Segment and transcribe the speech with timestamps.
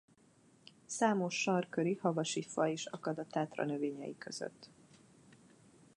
[0.85, 4.69] Számos sarkköri–havasi faj is akad a Tátra növényei között.